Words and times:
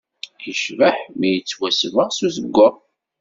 Yecbeḥ 0.45 0.97
mi 1.19 1.29
yettwasbeɣ 1.31 2.07
s 2.11 2.19
uzewwaɣ. 2.25 2.73